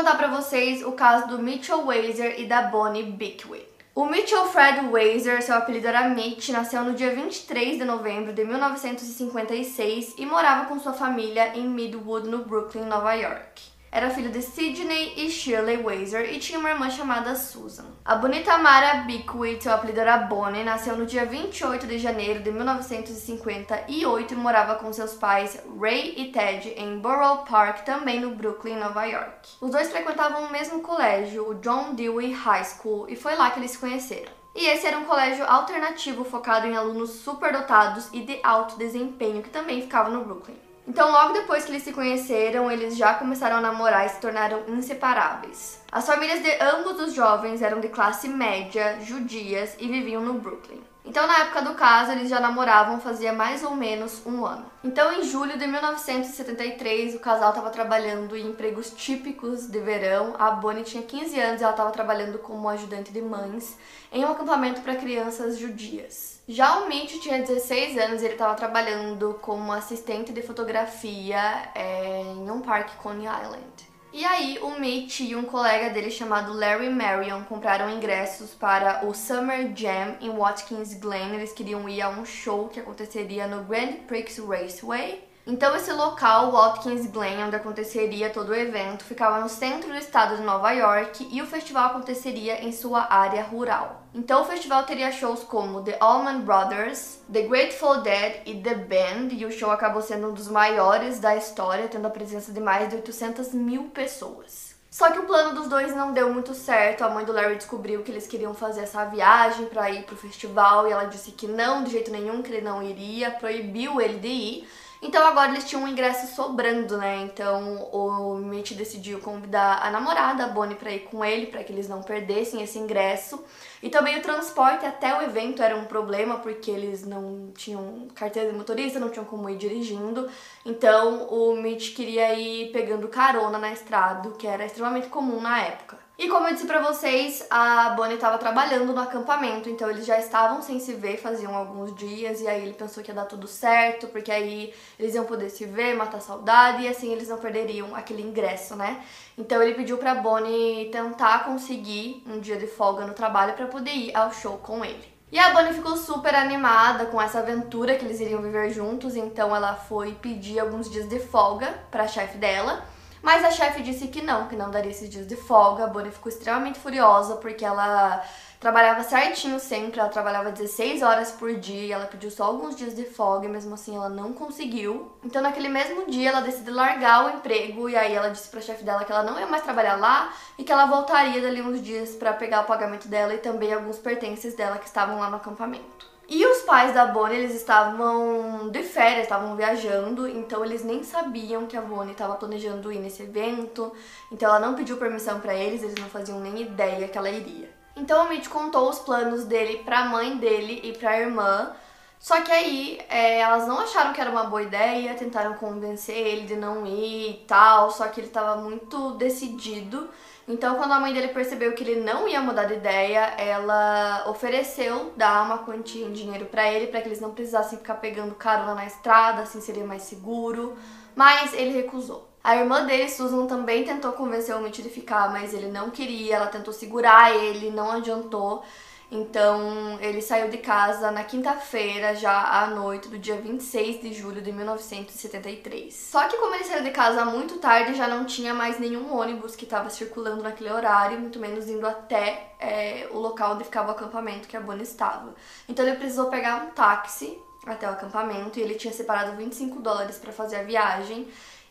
[0.00, 3.68] Contar para vocês o caso do Mitchell Weiser e da Bonnie Bickwit.
[3.94, 8.42] O Mitchell Fred Weiser, seu apelido era Mitch, nasceu no dia 23 de novembro de
[8.42, 13.60] 1956 e morava com sua família em Midwood, no Brooklyn, Nova York.
[13.92, 17.86] Era filho de Sidney e Shirley Weiser e tinha uma irmã chamada Susan.
[18.04, 22.52] A bonita Mara Bickwit, seu apelido era Bonnie, nasceu no dia 28 de janeiro de
[22.52, 28.76] 1958 e morava com seus pais Ray e Ted em Borough Park, também no Brooklyn,
[28.76, 29.48] Nova York.
[29.60, 33.58] Os dois frequentavam o mesmo colégio, o John Dewey High School, e foi lá que
[33.58, 34.30] eles se conheceram.
[34.54, 39.50] E esse era um colégio alternativo focado em alunos superdotados e de alto desempenho que
[39.50, 40.69] também ficava no Brooklyn.
[40.86, 44.62] Então, logo depois que eles se conheceram, eles já começaram a namorar e se tornaram
[44.68, 45.80] inseparáveis.
[45.92, 50.80] As famílias de ambos os jovens eram de classe média, judias e viviam no Brooklyn.
[51.04, 54.66] Então, na época do caso, eles já namoravam fazia mais ou menos um ano.
[54.84, 60.34] Então, em julho de 1973, o casal estava trabalhando em empregos típicos de verão.
[60.38, 63.76] A Bonnie tinha 15 anos e ela estava trabalhando como ajudante de mães
[64.12, 66.39] em um acampamento para crianças judias.
[66.52, 72.22] Já o Mitch tinha 16 anos e ele estava trabalhando como assistente de fotografia é,
[72.22, 73.88] em um parque Coney Island.
[74.12, 79.14] E aí, o Mitch e um colega dele chamado Larry Marion compraram ingressos para o
[79.14, 81.36] Summer Jam em Watkins Glen.
[81.36, 85.22] Eles queriam ir a um show que aconteceria no Grand Prix Raceway.
[85.46, 90.36] Então, esse local, Watkins Glen, onde aconteceria todo o evento, ficava no centro do estado
[90.36, 94.02] de Nova York e o festival aconteceria em sua área rural.
[94.14, 99.28] Então, o festival teria shows como The Allman Brothers, The Grateful Dead e The Band,
[99.32, 102.88] e o show acabou sendo um dos maiores da história, tendo a presença de mais
[102.88, 104.70] de 800 mil pessoas.
[104.90, 107.04] Só que o plano dos dois não deu muito certo.
[107.04, 110.88] A mãe do Larry descobriu que eles queriam fazer essa viagem para ir pro festival
[110.88, 114.28] e ela disse que não, de jeito nenhum, que ele não iria, proibiu ele de
[114.28, 114.68] ir.
[115.02, 117.22] Então agora eles tinham um ingresso sobrando, né?
[117.22, 121.72] Então o Mitch decidiu convidar a namorada, a Bonnie, para ir com ele, para que
[121.72, 123.42] eles não perdessem esse ingresso.
[123.82, 128.50] E também o transporte até o evento era um problema, porque eles não tinham carteira
[128.52, 130.28] de motorista, não tinham como ir dirigindo.
[130.66, 135.98] Então o Mitch queria ir pegando carona na estrada, que era extremamente comum na época.
[136.20, 140.18] E como eu disse pra vocês, a Bonnie estava trabalhando no acampamento, então eles já
[140.18, 143.48] estavam sem se ver faziam alguns dias, e aí ele pensou que ia dar tudo
[143.48, 147.96] certo, porque aí eles iam poder se ver, matar saudade, e assim eles não perderiam
[147.96, 149.02] aquele ingresso, né?
[149.38, 153.90] Então ele pediu pra Bonnie tentar conseguir um dia de folga no trabalho para poder
[153.90, 155.10] ir ao show com ele.
[155.32, 159.56] E a Bonnie ficou super animada com essa aventura que eles iriam viver juntos, então
[159.56, 162.84] ela foi pedir alguns dias de folga pra chefe dela.
[163.22, 165.84] Mas a chefe disse que não, que não daria esses dias de folga.
[165.84, 168.24] A Bonnie ficou extremamente furiosa porque ela
[168.58, 173.04] trabalhava certinho sempre, ela trabalhava 16 horas por dia, ela pediu só alguns dias de
[173.04, 175.10] folga e mesmo assim ela não conseguiu.
[175.24, 178.84] Então naquele mesmo dia ela decidiu largar o emprego e aí ela disse pra chefe
[178.84, 182.14] dela que ela não ia mais trabalhar lá e que ela voltaria dali uns dias
[182.14, 186.09] para pegar o pagamento dela e também alguns pertences dela que estavam lá no acampamento.
[186.32, 191.66] E os pais da Bonnie, eles estavam de férias, estavam viajando, então eles nem sabiam
[191.66, 193.92] que a Bonnie estava planejando ir nesse evento.
[194.30, 197.68] Então ela não pediu permissão para eles, eles não faziam nem ideia que ela iria.
[197.96, 201.72] Então o Mitch contou os planos dele para a mãe dele e para a irmã.
[202.20, 206.42] Só que aí é, elas não acharam que era uma boa ideia, tentaram convencer ele
[206.42, 210.06] de não ir e tal, só que ele estava muito decidido.
[210.46, 215.12] Então, quando a mãe dele percebeu que ele não ia mudar de ideia, ela ofereceu
[215.16, 218.74] dar uma quantia em dinheiro para ele, para que eles não precisassem ficar pegando carona
[218.74, 220.76] na estrada, assim seria mais seguro.
[221.16, 222.28] Mas ele recusou.
[222.44, 226.36] A irmã dele, Susan, também tentou convencer o Mitch de ficar, mas ele não queria,
[226.36, 228.62] ela tentou segurar ele, não adiantou.
[229.10, 234.40] Então, ele saiu de casa na quinta-feira, já à noite do dia 26 de julho
[234.40, 235.92] de 1973.
[235.92, 239.56] Só que como ele saiu de casa muito tarde, já não tinha mais nenhum ônibus
[239.56, 243.90] que estava circulando naquele horário, muito menos indo até é, o local onde ficava o
[243.90, 245.34] acampamento que a Bonnie estava.
[245.68, 250.18] Então ele precisou pegar um táxi até o acampamento e ele tinha separado 25 dólares
[250.18, 251.28] para fazer a viagem.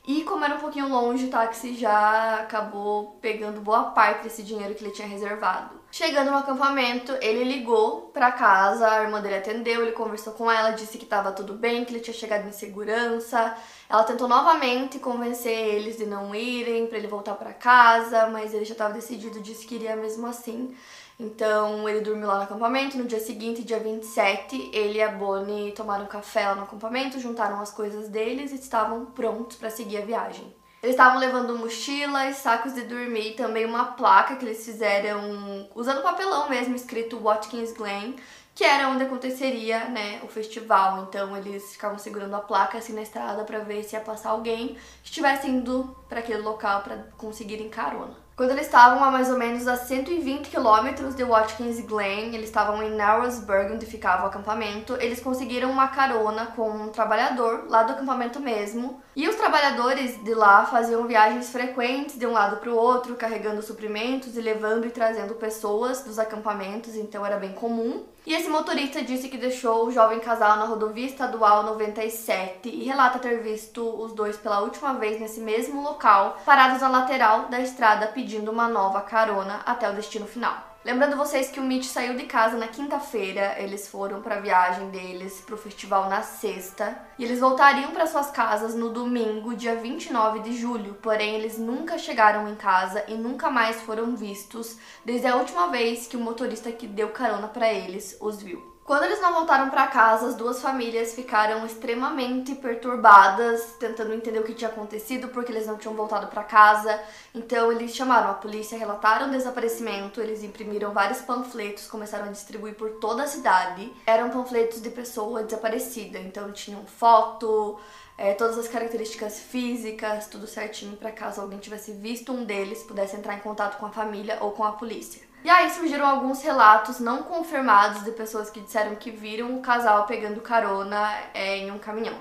[0.09, 4.73] E como era um pouquinho longe, o táxi já acabou pegando boa parte desse dinheiro
[4.73, 5.79] que ele tinha reservado.
[5.91, 10.71] Chegando no acampamento, ele ligou para casa, a irmã dele atendeu, ele conversou com ela,
[10.71, 13.55] disse que estava tudo bem, que ele tinha chegado em segurança.
[13.87, 18.65] Ela tentou novamente convencer eles de não irem, para ele voltar para casa, mas ele
[18.65, 20.75] já estava decidido, disse que iria mesmo assim.
[21.19, 22.97] Então ele dormiu lá no acampamento.
[22.97, 27.59] No dia seguinte, dia 27, ele e a Bonnie tomaram café lá no acampamento, juntaram
[27.59, 30.55] as coisas deles e estavam prontos para seguir a viagem.
[30.81, 36.01] Eles estavam levando mochilas, sacos de dormir e também uma placa que eles fizeram usando
[36.01, 38.15] papelão mesmo, escrito Watkins Glen,
[38.55, 41.03] que era onde aconteceria, né, o festival.
[41.03, 44.77] Então eles ficavam segurando a placa assim na estrada para ver se ia passar alguém
[45.03, 48.15] que estivesse indo para aquele local para conseguirem carona.
[48.39, 52.81] Quando eles estavam a mais ou menos a 120 quilômetros de Watkins Glen, eles estavam
[52.81, 57.91] em Narrowsburg, onde ficava o acampamento, eles conseguiram uma carona com um trabalhador lá do
[57.91, 59.01] acampamento mesmo.
[59.13, 63.61] E os trabalhadores de lá faziam viagens frequentes de um lado para o outro, carregando
[63.61, 68.05] suprimentos e levando e trazendo pessoas dos acampamentos, então era bem comum.
[68.25, 73.17] E esse motorista disse que deixou o jovem casal na rodovia estadual 97 e relata
[73.17, 78.07] ter visto os dois pela última vez nesse mesmo local, parados na lateral da estrada
[78.07, 80.68] pedindo uma nova carona até o destino final.
[80.85, 84.89] Lembrando vocês que o Mitch saiu de casa na quinta-feira, eles foram para a viagem
[84.89, 89.75] deles para o festival na sexta, e eles voltariam para suas casas no domingo, dia
[89.75, 90.93] 29 de julho.
[91.01, 96.07] Porém, eles nunca chegaram em casa e nunca mais foram vistos desde a última vez
[96.07, 98.68] que o motorista que deu carona para eles os viu.
[98.89, 104.43] Quando eles não voltaram para casa, as duas famílias ficaram extremamente perturbadas, tentando entender o
[104.43, 106.99] que tinha acontecido, porque eles não tinham voltado para casa.
[107.35, 112.73] Então eles chamaram a polícia, relataram o desaparecimento, eles imprimiram vários panfletos, começaram a distribuir
[112.73, 113.93] por toda a cidade.
[114.07, 117.77] Eram panfletos de pessoa desaparecida, então tinham foto,
[118.17, 123.15] é, todas as características físicas, tudo certinho para caso alguém tivesse visto um deles, pudesse
[123.15, 125.28] entrar em contato com a família ou com a polícia.
[125.43, 130.05] E aí surgiram alguns relatos não confirmados de pessoas que disseram que viram o casal
[130.05, 132.17] pegando carona é, em um caminhão.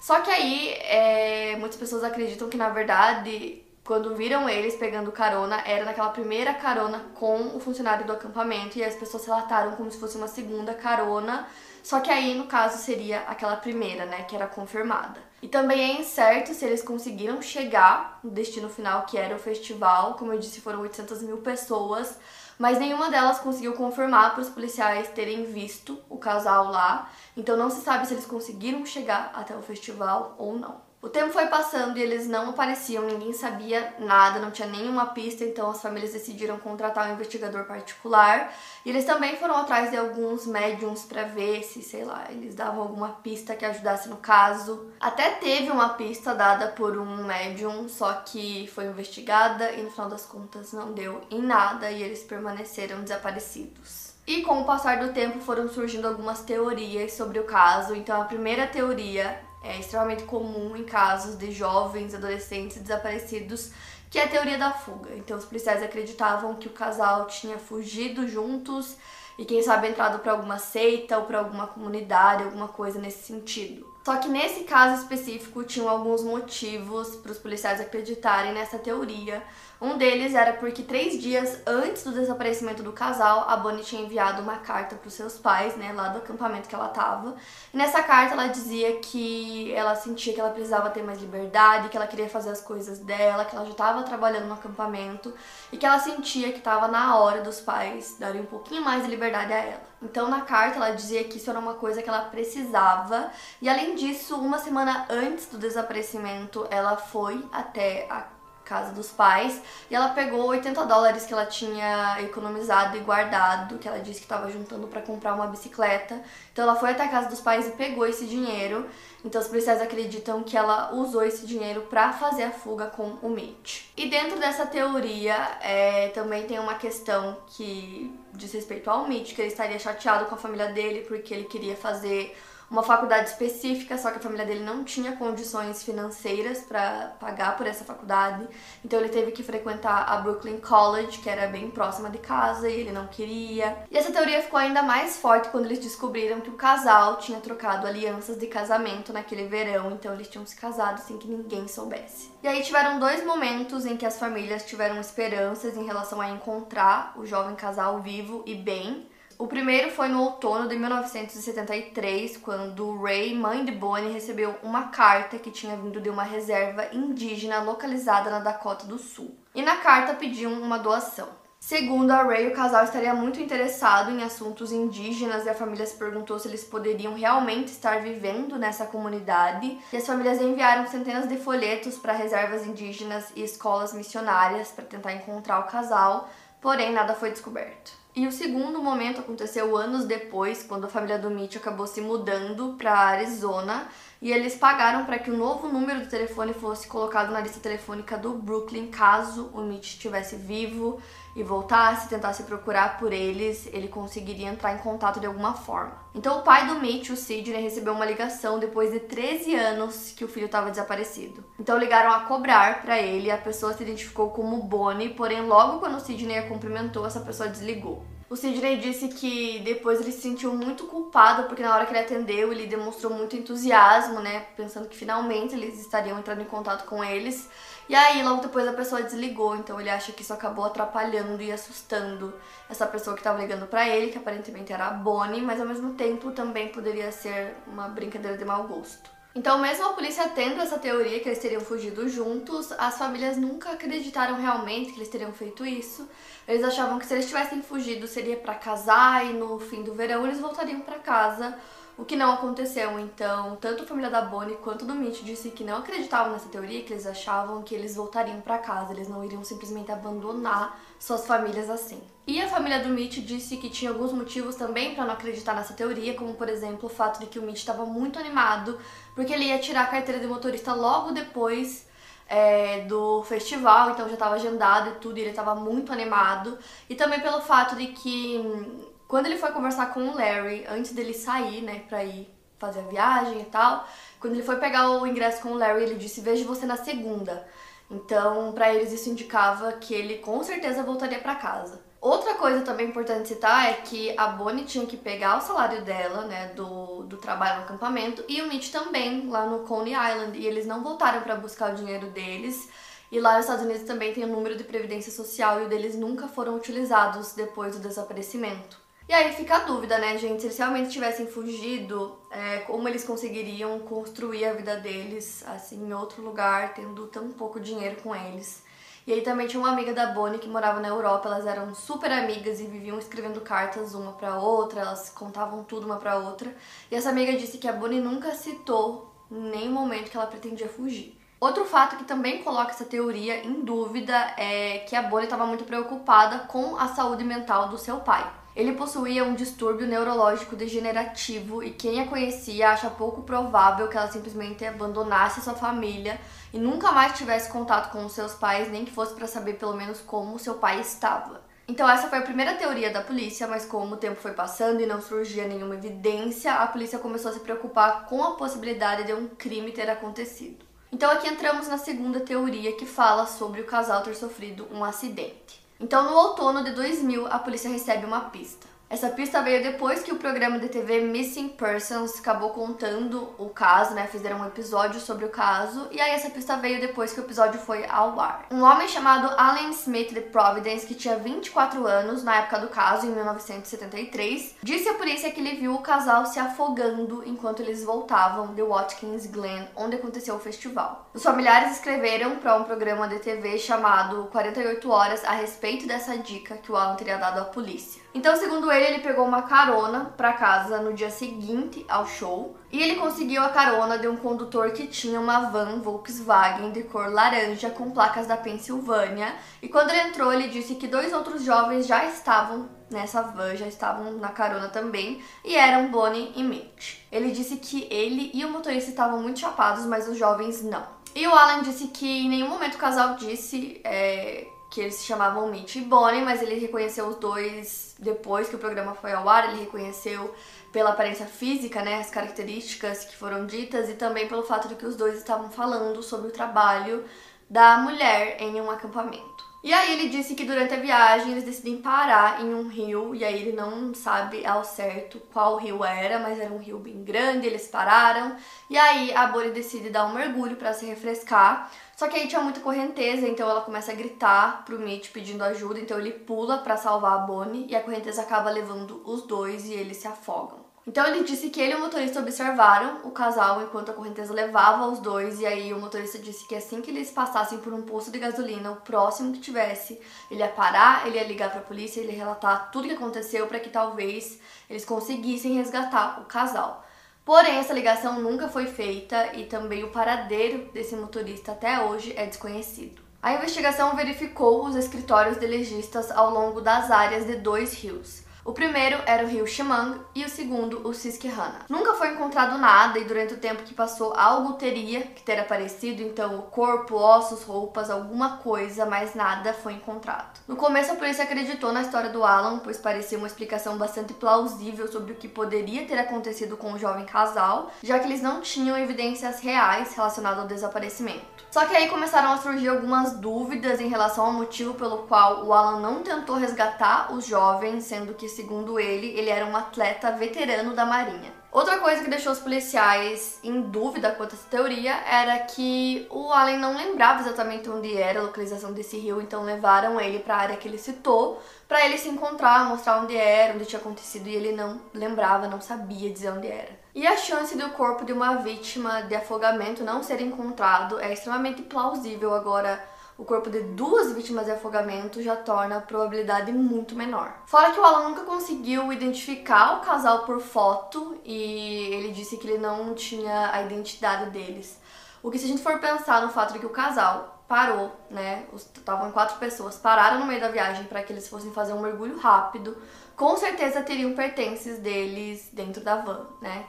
[0.00, 5.62] Só que aí é, muitas pessoas acreditam que na verdade quando viram eles pegando carona,
[5.64, 9.98] era naquela primeira carona com o funcionário do acampamento e as pessoas relataram como se
[9.98, 11.48] fosse uma segunda carona,
[11.88, 15.22] só que aí no caso seria aquela primeira, né, que era confirmada.
[15.40, 20.12] E também é incerto se eles conseguiram chegar no destino final, que era o festival,
[20.12, 22.18] como eu disse, foram 800 mil pessoas,
[22.58, 27.70] mas nenhuma delas conseguiu confirmar para os policiais terem visto o casal lá, então não
[27.70, 30.87] se sabe se eles conseguiram chegar até o festival ou não.
[31.00, 35.44] O tempo foi passando e eles não apareciam, ninguém sabia nada, não tinha nenhuma pista,
[35.44, 38.52] então as famílias decidiram contratar um investigador particular.
[38.84, 42.82] E eles também foram atrás de alguns médiums para ver se, sei lá, eles davam
[42.82, 44.90] alguma pista que ajudasse no caso.
[44.98, 50.08] Até teve uma pista dada por um médium, só que foi investigada e no final
[50.08, 54.14] das contas não deu em nada e eles permaneceram desaparecidos.
[54.26, 57.94] E com o passar do tempo foram surgindo algumas teorias sobre o caso.
[57.94, 63.72] Então a primeira teoria é extremamente comum em casos de jovens, adolescentes desaparecidos,
[64.10, 65.14] que é a teoria da fuga.
[65.16, 68.96] Então, os policiais acreditavam que o casal tinha fugido juntos
[69.36, 73.86] e, quem sabe, entrado para alguma seita ou para alguma comunidade, alguma coisa nesse sentido.
[74.08, 79.42] Só que nesse caso específico tinham alguns motivos para os policiais acreditarem nessa teoria.
[79.78, 84.40] Um deles era porque três dias antes do desaparecimento do casal, a Bonnie tinha enviado
[84.40, 87.36] uma carta para os seus pais, né, lá do acampamento que ela estava.
[87.72, 91.96] E nessa carta ela dizia que ela sentia que ela precisava ter mais liberdade, que
[91.96, 95.34] ela queria fazer as coisas dela, que ela já estava trabalhando no acampamento
[95.70, 99.10] e que ela sentia que estava na hora dos pais darem um pouquinho mais de
[99.10, 99.88] liberdade a ela.
[100.00, 103.30] Então, na carta, ela dizia que isso era uma coisa que ela precisava.
[103.60, 108.38] E além disso, uma semana antes do desaparecimento, ela foi até a
[108.68, 113.88] casa dos pais e ela pegou 80 dólares que ela tinha economizado e guardado, que
[113.88, 116.22] ela disse que estava juntando para comprar uma bicicleta.
[116.52, 118.86] Então ela foi até a casa dos pais e pegou esse dinheiro.
[119.24, 123.30] Então os policiais acreditam que ela usou esse dinheiro para fazer a fuga com o
[123.30, 123.86] Mitch.
[123.96, 129.40] E dentro dessa teoria é, também tem uma questão que diz respeito ao Mitch, que
[129.40, 132.36] ele estaria chateado com a família dele porque ele queria fazer
[132.70, 137.66] uma faculdade específica, só que a família dele não tinha condições financeiras para pagar por
[137.66, 138.46] essa faculdade.
[138.84, 142.80] Então ele teve que frequentar a Brooklyn College, que era bem próxima de casa, e
[142.80, 143.76] ele não queria.
[143.90, 147.86] E essa teoria ficou ainda mais forte quando eles descobriram que o casal tinha trocado
[147.86, 152.30] alianças de casamento naquele verão, então eles tinham se casado sem que ninguém soubesse.
[152.42, 157.14] E aí tiveram dois momentos em que as famílias tiveram esperanças em relação a encontrar
[157.16, 159.08] o jovem casal vivo e bem
[159.38, 165.38] O primeiro foi no outono de 1973, quando Ray, mãe de Bonnie, recebeu uma carta
[165.38, 169.38] que tinha vindo de uma reserva indígena localizada na Dakota do Sul.
[169.54, 171.28] E na carta pediam uma doação.
[171.60, 175.96] Segundo a Ray, o casal estaria muito interessado em assuntos indígenas e a família se
[175.96, 179.78] perguntou se eles poderiam realmente estar vivendo nessa comunidade.
[179.92, 185.12] E as famílias enviaram centenas de folhetos para reservas indígenas e escolas missionárias para tentar
[185.12, 186.28] encontrar o casal,
[186.60, 187.92] porém nada foi descoberto.
[188.18, 192.74] E o segundo momento aconteceu anos depois, quando a família do Mitch acabou se mudando
[192.76, 193.86] para Arizona
[194.20, 198.18] e eles pagaram para que o novo número do telefone fosse colocado na lista telefônica
[198.18, 201.00] do Brooklyn, caso o Mitch estivesse vivo
[201.36, 205.96] e voltasse, tentasse procurar por eles, ele conseguiria entrar em contato de alguma forma.
[206.14, 210.24] Então o pai do Mitch, o Sidney, recebeu uma ligação depois de 13 anos que
[210.24, 211.44] o filho estava desaparecido.
[211.58, 215.96] Então ligaram a cobrar para ele, a pessoa se identificou como Bonnie, porém logo quando
[215.96, 218.04] o Sidney a cumprimentou, essa pessoa desligou.
[218.30, 222.00] O Sidney disse que depois ele se sentiu muito culpado porque na hora que ele
[222.00, 224.40] atendeu ele demonstrou muito entusiasmo, né?
[224.54, 227.48] Pensando que finalmente eles estariam entrando em contato com eles.
[227.88, 231.50] E aí, logo depois a pessoa desligou, então ele acha que isso acabou atrapalhando e
[231.50, 232.34] assustando
[232.68, 235.94] essa pessoa que estava ligando para ele, que aparentemente era a Bonnie, mas ao mesmo
[235.94, 239.17] tempo também poderia ser uma brincadeira de mau gosto.
[239.34, 243.70] Então, mesmo a polícia tendo essa teoria que eles teriam fugido juntos, as famílias nunca
[243.70, 246.08] acreditaram realmente que eles teriam feito isso.
[246.46, 250.26] Eles achavam que se eles tivessem fugido seria para casar e no fim do verão
[250.26, 251.56] eles voltariam para casa,
[251.98, 252.98] o que não aconteceu.
[253.00, 256.82] Então, tanto a família da Bonnie quanto do Mitch disse que não acreditavam nessa teoria,
[256.84, 261.68] que eles achavam que eles voltariam para casa, eles não iriam simplesmente abandonar suas famílias
[261.68, 262.00] assim.
[262.24, 265.74] E a família do Mitch disse que tinha alguns motivos também para não acreditar nessa
[265.74, 268.78] teoria, como por exemplo o fato de que o Mitch estava muito animado
[269.14, 271.88] porque ele ia tirar a carteira de motorista logo depois
[272.28, 276.58] é, do festival, então já estava agendado e tudo, e ele estava muito animado.
[276.88, 280.92] E também pelo fato de que hum, quando ele foi conversar com o Larry, antes
[280.92, 283.88] dele sair, né, pra ir fazer a viagem e tal,
[284.20, 287.48] quando ele foi pegar o ingresso com o Larry, ele disse: Vejo você na segunda.
[287.90, 291.80] Então, para eles isso indicava que ele com certeza voltaria para casa.
[292.00, 296.26] Outra coisa também importante citar é que a Bonnie tinha que pegar o salário dela,
[296.26, 300.46] né, do, do trabalho no acampamento, e o Mitch também, lá no Coney Island, e
[300.46, 302.68] eles não voltaram para buscar o dinheiro deles.
[303.10, 305.96] E lá nos Estados Unidos também tem o número de previdência social e o deles
[305.96, 308.87] nunca foram utilizados depois do desaparecimento.
[309.08, 310.42] E aí fica a dúvida, né, gente?
[310.42, 315.94] Se eles realmente tivessem fugido, é, como eles conseguiriam construir a vida deles, assim, em
[315.94, 318.62] outro lugar, tendo tão pouco dinheiro com eles.
[319.06, 322.12] E aí também tinha uma amiga da Bonnie que morava na Europa, elas eram super
[322.12, 326.54] amigas e viviam escrevendo cartas uma para outra, elas contavam tudo uma para outra.
[326.90, 331.18] E essa amiga disse que a Bonnie nunca citou nenhum momento que ela pretendia fugir.
[331.40, 335.64] Outro fato que também coloca essa teoria em dúvida é que a Bonnie estava muito
[335.64, 338.30] preocupada com a saúde mental do seu pai.
[338.58, 344.10] Ele possuía um distúrbio neurológico degenerativo e quem a conhecia acha pouco provável que ela
[344.10, 346.20] simplesmente abandonasse sua família
[346.52, 349.76] e nunca mais tivesse contato com os seus pais, nem que fosse para saber pelo
[349.76, 351.40] menos como seu pai estava.
[351.68, 354.86] Então essa foi a primeira teoria da polícia, mas como o tempo foi passando e
[354.86, 359.28] não surgia nenhuma evidência, a polícia começou a se preocupar com a possibilidade de um
[359.28, 360.66] crime ter acontecido.
[360.90, 365.67] Então aqui entramos na segunda teoria que fala sobre o casal ter sofrido um acidente.
[365.80, 368.66] Então, no outono de 2000, a polícia recebe uma pista.
[368.90, 373.94] Essa pista veio depois que o programa de TV Missing Persons acabou contando o caso,
[373.94, 374.06] né?
[374.06, 375.88] Fizeram um episódio sobre o caso.
[375.90, 378.46] E aí essa pista veio depois que o episódio foi ao ar.
[378.50, 383.06] Um homem chamado Alan Smith de Providence, que tinha 24 anos na época do caso,
[383.06, 388.54] em 1973, disse à polícia que ele viu o casal se afogando enquanto eles voltavam
[388.54, 391.10] de Watkins Glen, onde aconteceu o festival.
[391.12, 396.56] Os familiares escreveram para um programa de TV chamado 48 Horas a respeito dessa dica
[396.56, 398.07] que o Alan teria dado à polícia.
[398.14, 402.82] Então, segundo ele, ele pegou uma carona para casa no dia seguinte ao show e
[402.82, 407.70] ele conseguiu a carona de um condutor que tinha uma van Volkswagen de cor laranja
[407.70, 409.34] com placas da Pensilvânia.
[409.62, 413.66] E quando ele entrou, ele disse que dois outros jovens já estavam nessa van, já
[413.66, 417.00] estavam na carona também, e eram Bonnie e Mitch.
[417.12, 420.86] Ele disse que ele e o motorista estavam muito chapados, mas os jovens não.
[421.14, 425.04] E o Alan disse que em nenhum momento o casal disse é, que eles se
[425.04, 429.28] chamavam Mitch e Bonnie, mas ele reconheceu os dois depois que o programa foi ao
[429.28, 430.34] ar, ele reconheceu
[430.72, 434.86] pela aparência física, né, as características que foram ditas e também pelo fato de que
[434.86, 437.04] os dois estavam falando sobre o trabalho
[437.48, 439.48] da mulher em um acampamento.
[439.62, 443.24] E aí ele disse que durante a viagem eles decidem parar em um rio e
[443.24, 447.46] aí ele não sabe ao certo qual rio era, mas era um rio bem grande,
[447.46, 448.36] eles pararam.
[448.70, 451.72] E aí a Bonnie decide dar um mergulho para se refrescar.
[451.98, 455.80] Só que aí tinha muita correnteza, então ela começa a gritar pro Mitch pedindo ajuda,
[455.80, 459.72] então ele pula para salvar a Bonnie e a correnteza acaba levando os dois e
[459.72, 460.60] eles se afogam.
[460.86, 464.86] Então ele disse que ele e o motorista observaram o casal enquanto a correnteza levava
[464.86, 468.12] os dois, e aí o motorista disse que assim que eles passassem por um posto
[468.12, 470.00] de gasolina, o próximo que tivesse,
[470.30, 472.94] ele ia parar, ele ia ligar para a polícia, ele ia relatar tudo o que
[472.94, 474.38] aconteceu para que talvez
[474.70, 476.84] eles conseguissem resgatar o casal.
[477.28, 482.24] Porém, essa ligação nunca foi feita e também o paradeiro desse motorista até hoje é
[482.24, 483.02] desconhecido.
[483.22, 488.22] A investigação verificou os escritórios de legistas ao longo das áreas de dois rios.
[488.48, 491.66] O primeiro era o rio Chemang e o segundo o Susquehanna.
[491.68, 496.00] Nunca foi encontrado nada e durante o tempo que passou algo teria que ter aparecido,
[496.00, 500.40] então o corpo, ossos, roupas, alguma coisa, mas nada foi encontrado.
[500.48, 504.90] No começo a polícia acreditou na história do Alan, pois parecia uma explicação bastante plausível
[504.90, 508.78] sobre o que poderia ter acontecido com o jovem casal, já que eles não tinham
[508.78, 511.38] evidências reais relacionadas ao desaparecimento.
[511.50, 515.52] Só que aí começaram a surgir algumas dúvidas em relação ao motivo pelo qual o
[515.52, 520.72] Alan não tentou resgatar os jovens, sendo que segundo ele, ele era um atleta veterano
[520.72, 521.32] da Marinha.
[521.50, 526.32] Outra coisa que deixou os policiais em dúvida quanto a essa teoria era que o
[526.32, 530.38] Allen não lembrava exatamente onde era a localização desse rio, então levaram ele para a
[530.38, 534.36] área que ele citou para ele se encontrar, mostrar onde era, onde tinha acontecido e
[534.36, 536.78] ele não lembrava, não sabia dizer onde era.
[536.94, 541.62] E a chance do corpo de uma vítima de afogamento não ser encontrado é extremamente
[541.62, 542.80] plausível agora
[543.18, 547.34] o corpo de duas vítimas de afogamento já torna a probabilidade muito menor.
[547.46, 552.46] Fora que o Alan nunca conseguiu identificar o casal por foto e ele disse que
[552.46, 554.80] ele não tinha a identidade deles.
[555.20, 558.46] O que se a gente for pensar no fato de que o casal parou, né?
[558.54, 562.18] Estavam quatro pessoas, pararam no meio da viagem para que eles fossem fazer um mergulho
[562.18, 562.76] rápido,
[563.16, 566.66] com certeza teriam pertences deles dentro da van, né?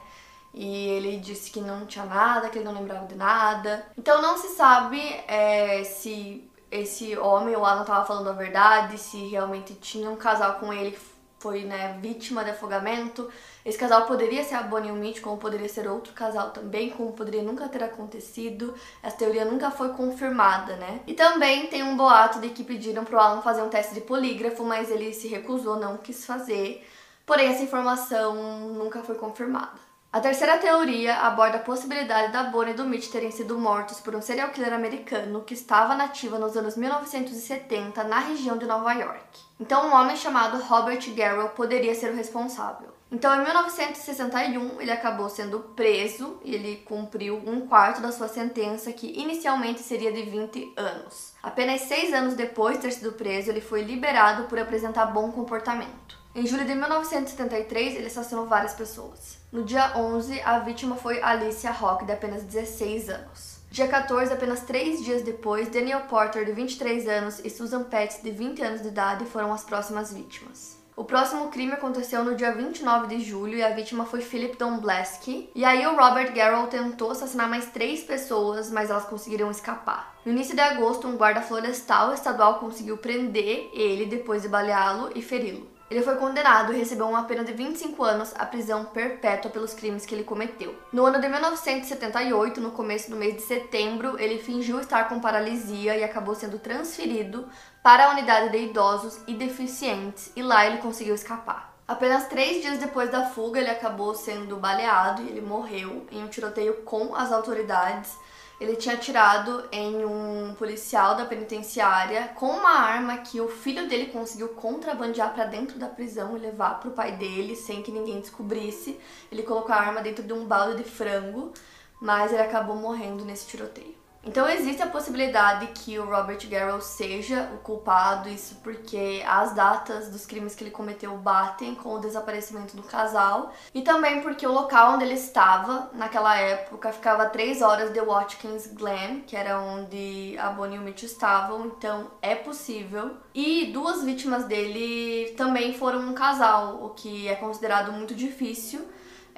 [0.62, 3.86] E ele disse que não tinha nada, que ele não lembrava de nada.
[3.98, 9.30] Então não se sabe é, se esse homem, o Alan, estava falando a verdade, se
[9.30, 11.00] realmente tinha um casal com ele que
[11.40, 13.30] foi né, vítima de afogamento.
[13.66, 16.90] Esse casal poderia ser a Bonnie e o Mitch, como poderia ser outro casal também,
[16.90, 18.76] como poderia nunca ter acontecido.
[19.02, 21.00] Essa teoria nunca foi confirmada, né?
[21.08, 24.66] E também tem um boato de que pediram pro Alan fazer um teste de polígrafo,
[24.66, 26.86] mas ele se recusou, não quis fazer.
[27.26, 28.36] Porém, essa informação
[28.74, 29.88] nunca foi confirmada.
[30.12, 34.16] A terceira teoria aborda a possibilidade da Bonnie e do Mitch terem sido mortos por
[34.16, 39.40] um serial killer americano que estava nativa nos anos 1970 na região de Nova York.
[39.60, 42.90] Então, um homem chamado Robert Garrell poderia ser o responsável.
[43.12, 48.92] Então, em 1961, ele acabou sendo preso e ele cumpriu um quarto da sua sentença,
[48.92, 51.34] que inicialmente seria de 20 anos.
[51.44, 56.18] Apenas seis anos depois de ter sido preso, ele foi liberado por apresentar bom comportamento.
[56.34, 59.39] Em julho de 1973, ele assassinou várias pessoas.
[59.52, 63.60] No dia 11, a vítima foi Alicia Rock, de apenas 16 anos.
[63.72, 68.30] Dia 14, apenas três dias depois, Daniel Porter, de 23 anos, e Susan Pettis, de
[68.30, 70.78] 20 anos de idade, foram as próximas vítimas.
[70.96, 75.50] O próximo crime aconteceu no dia 29 de julho e a vítima foi Philip Dombleski.
[75.56, 80.14] E aí o Robert Garrow tentou assassinar mais três pessoas, mas elas conseguiram escapar.
[80.24, 85.24] No início de agosto, um guarda florestal estadual conseguiu prender ele depois de baleá-lo e
[85.24, 85.79] feri-lo.
[85.90, 90.06] Ele foi condenado e recebeu uma pena de 25 anos à prisão perpétua pelos crimes
[90.06, 90.76] que ele cometeu.
[90.94, 95.98] No ano de 1978, no começo do mês de setembro, ele fingiu estar com paralisia
[95.98, 97.50] e acabou sendo transferido
[97.82, 101.74] para a unidade de idosos e deficientes, e lá ele conseguiu escapar.
[101.88, 106.28] Apenas três dias depois da fuga, ele acabou sendo baleado e ele morreu em um
[106.28, 108.16] tiroteio com as autoridades
[108.60, 114.08] ele tinha atirado em um policial da penitenciária com uma arma que o filho dele
[114.08, 118.20] conseguiu contrabandear para dentro da prisão e levar para o pai dele sem que ninguém
[118.20, 119.00] descobrisse.
[119.32, 121.54] Ele colocou a arma dentro de um balde de frango,
[122.02, 123.96] mas ele acabou morrendo nesse tiroteio.
[124.22, 130.10] Então existe a possibilidade que o Robert Garrow seja o culpado, isso porque as datas
[130.10, 134.52] dos crimes que ele cometeu batem com o desaparecimento do casal e também porque o
[134.52, 139.60] local onde ele estava naquela época ficava a 3 horas de Watkins Glen, que era
[139.60, 143.18] onde a Bonnie e o Mitch estavam, então é possível.
[143.34, 148.86] E duas vítimas dele também foram um casal, o que é considerado muito difícil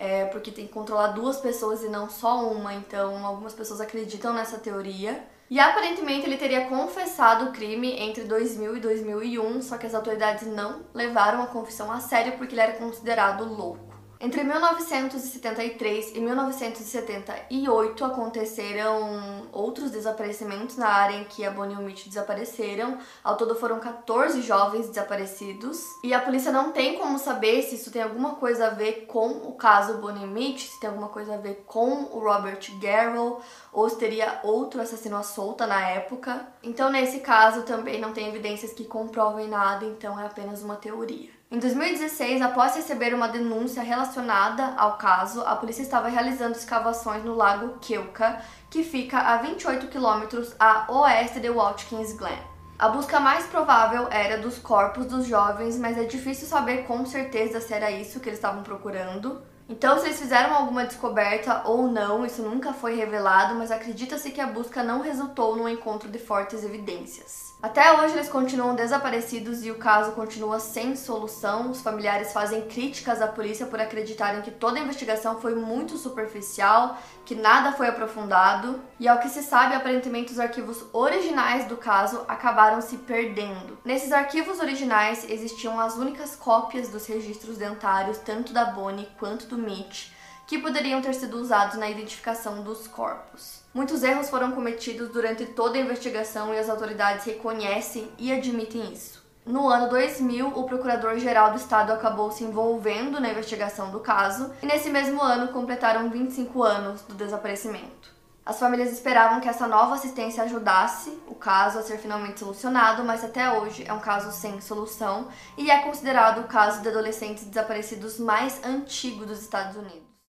[0.02, 4.34] é, porque tem que controlar duas pessoas e não só uma, então algumas pessoas acreditam
[4.34, 5.24] nessa teoria.
[5.48, 10.48] E aparentemente ele teria confessado o crime entre 2000 e 2001, só que as autoridades
[10.48, 13.91] não levaram a confissão a sério porque ele era considerado louco.
[14.24, 21.82] Entre 1973 e 1978 aconteceram outros desaparecimentos na área em que a Bonnie e o
[21.82, 23.00] Mitch desapareceram.
[23.24, 25.84] Ao todo foram 14 jovens desaparecidos.
[26.04, 29.28] E a polícia não tem como saber se isso tem alguma coisa a ver com
[29.28, 33.42] o caso Bonnie e Mitch, se tem alguma coisa a ver com o Robert Garrow
[33.74, 36.46] ou se teria outro assassino à solta na época.
[36.62, 41.41] Então, nesse caso, também não tem evidências que comprovem nada, então é apenas uma teoria.
[41.54, 47.36] Em 2016, após receber uma denúncia relacionada ao caso, a polícia estava realizando escavações no
[47.36, 52.40] lago Keuka, que fica a 28 quilômetros a oeste de Watkins Glen.
[52.80, 57.60] A busca mais provável era dos corpos dos jovens, mas é difícil saber com certeza
[57.60, 59.42] se era isso que eles estavam procurando.
[59.68, 64.40] Então, se eles fizeram alguma descoberta ou não, isso nunca foi revelado, mas acredita-se que
[64.40, 67.51] a busca não resultou no encontro de fortes evidências.
[67.62, 71.70] Até hoje eles continuam desaparecidos e o caso continua sem solução.
[71.70, 76.98] Os familiares fazem críticas à polícia por acreditarem que toda a investigação foi muito superficial,
[77.24, 78.82] que nada foi aprofundado.
[79.00, 83.78] E ao que se sabe, aparentemente os arquivos originais do caso acabaram se perdendo.
[83.86, 89.58] Nesses arquivos originais existiam as únicas cópias dos registros dentários, tanto da Bonnie quanto do
[89.60, 90.08] Mitch,
[90.48, 93.62] que poderiam ter sido usados na identificação dos corpos.
[93.74, 99.22] Muitos erros foram cometidos durante toda a investigação e as autoridades reconhecem e admitem isso.
[99.46, 104.66] No ano 2000, o Procurador-Geral do Estado acabou se envolvendo na investigação do caso e
[104.66, 108.12] nesse mesmo ano completaram 25 anos do desaparecimento.
[108.46, 113.24] As famílias esperavam que essa nova assistência ajudasse o caso a ser finalmente solucionado, mas
[113.24, 115.28] até hoje é um caso sem solução
[115.58, 120.01] e é considerado o caso de adolescentes desaparecidos mais antigo dos Estados Unidos.